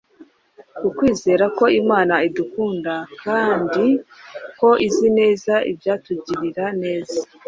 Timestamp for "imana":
1.81-2.13